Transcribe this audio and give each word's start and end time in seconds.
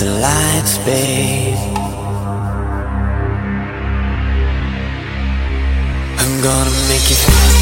the 0.00 0.10
lights, 0.12 0.78
babe. 0.78 1.58
I'm 6.18 6.42
gonna 6.42 6.70
make 6.88 7.10
you 7.10 7.59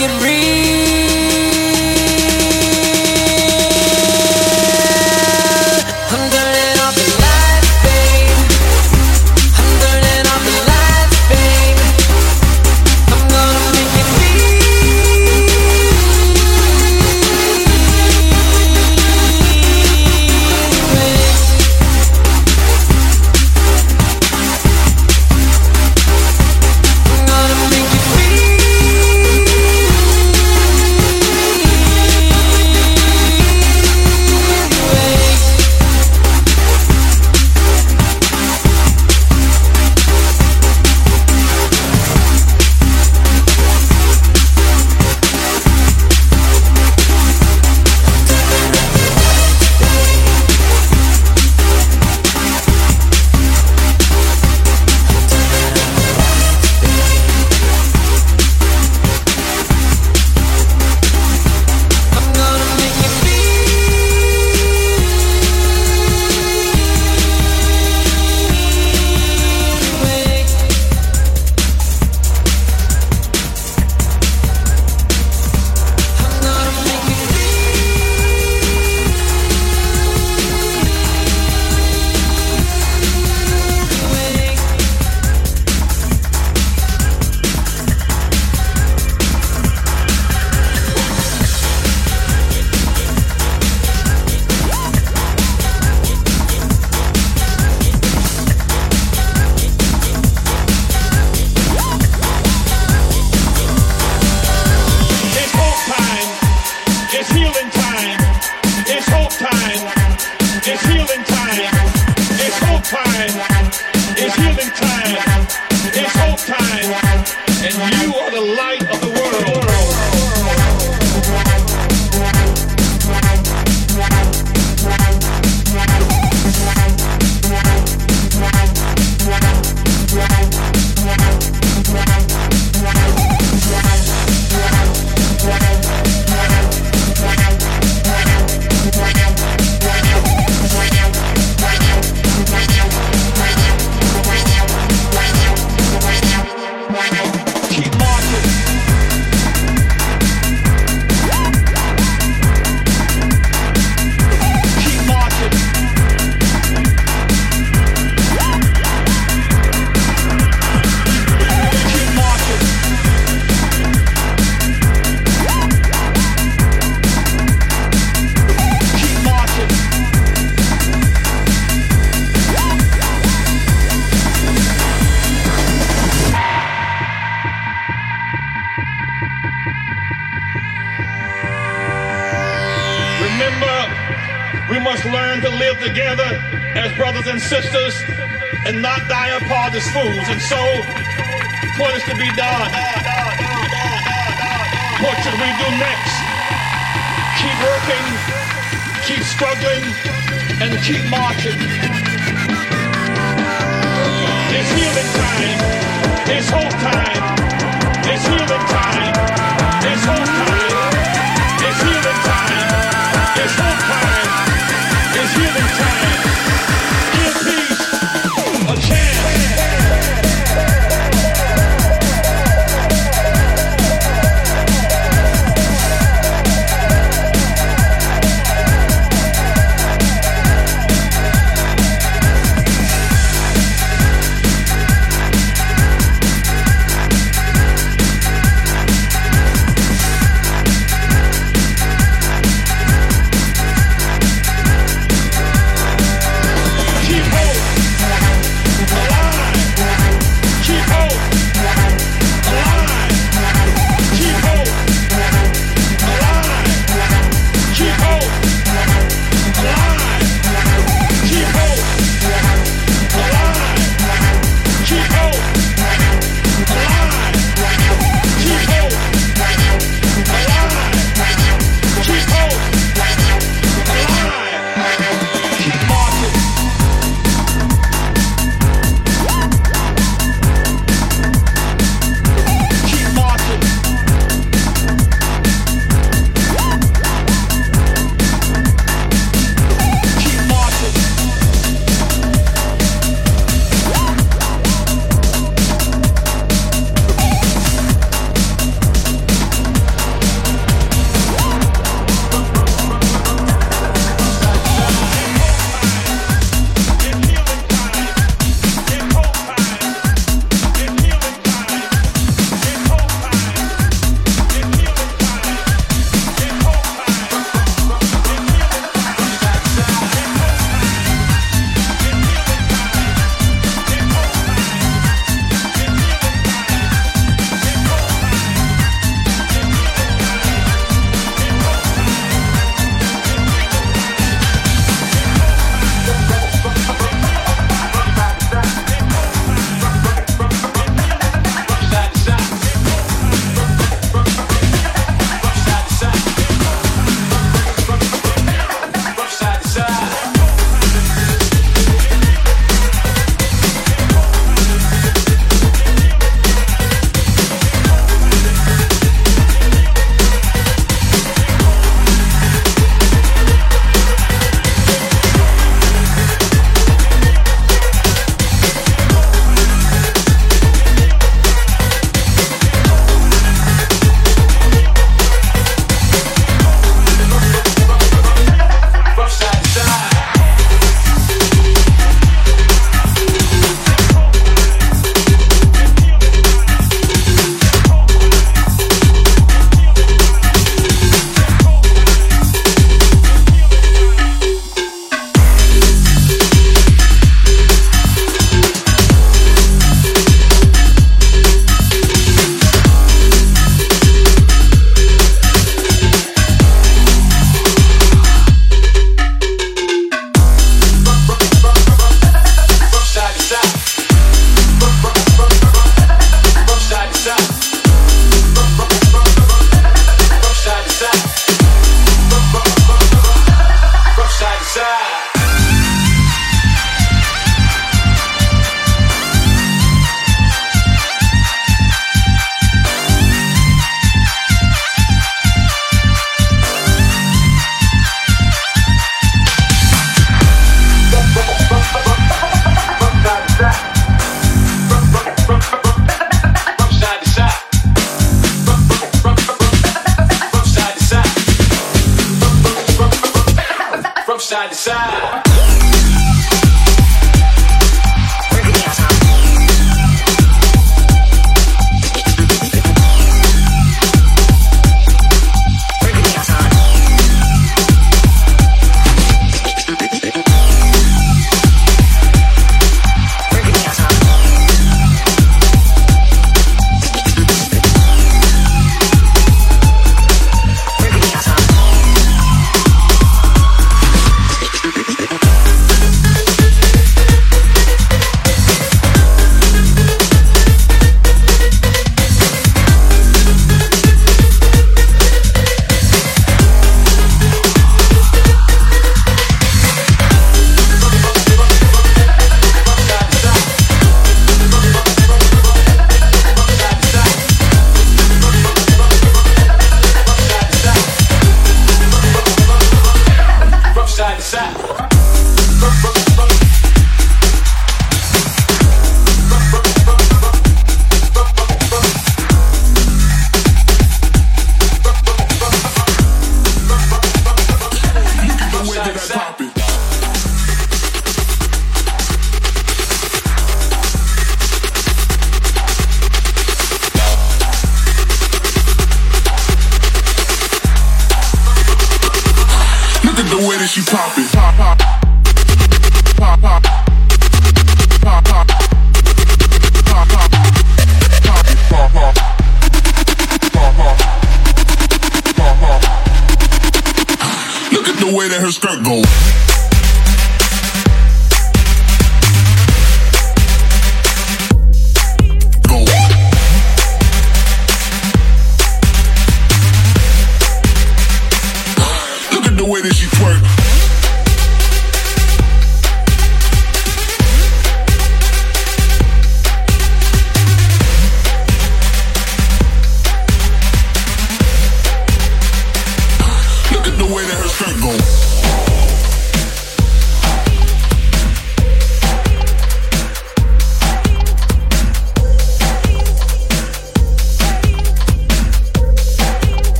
make 0.00 0.10
read 0.10 0.22
real. 0.22 0.37